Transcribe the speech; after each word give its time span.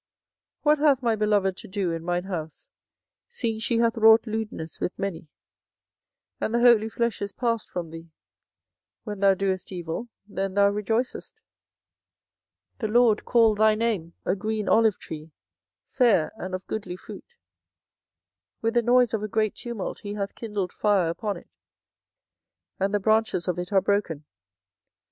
24:011:015 0.65 0.65
What 0.65 0.77
hath 0.79 1.03
my 1.03 1.15
beloved 1.15 1.57
to 1.57 1.67
do 1.67 1.91
in 1.91 2.03
mine 2.03 2.23
house, 2.23 2.69
seeing 3.27 3.59
she 3.59 3.77
hath 3.77 3.99
wrought 3.99 4.25
lewdness 4.25 4.79
with 4.79 4.97
many, 4.97 5.27
and 6.39 6.55
the 6.55 6.59
holy 6.59 6.89
flesh 6.89 7.21
is 7.21 7.31
passed 7.31 7.69
from 7.69 7.91
thee? 7.91 8.09
when 9.03 9.19
thou 9.19 9.35
doest 9.35 9.71
evil, 9.71 10.07
then 10.25 10.55
thou 10.55 10.69
rejoicest. 10.71 11.43
24:011:016 12.79 12.79
The 12.79 12.87
LORD 12.87 13.25
called 13.25 13.57
thy 13.59 13.75
name, 13.75 14.15
A 14.25 14.35
green 14.35 14.67
olive 14.67 14.97
tree, 14.97 15.29
fair, 15.85 16.31
and 16.35 16.55
of 16.55 16.65
goodly 16.65 16.95
fruit: 16.97 17.35
with 18.63 18.73
the 18.73 18.81
noise 18.81 19.13
of 19.13 19.21
a 19.21 19.27
great 19.27 19.53
tumult 19.53 19.99
he 19.99 20.15
hath 20.15 20.33
kindled 20.33 20.73
fire 20.73 21.09
upon 21.09 21.37
it, 21.37 21.49
and 22.79 22.91
the 22.91 22.99
branches 22.99 23.47
of 23.47 23.59
it 23.59 23.71
are 23.71 23.81
broken. 23.81 24.25